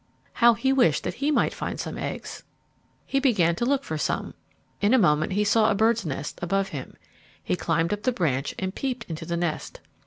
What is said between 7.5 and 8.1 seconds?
climbed up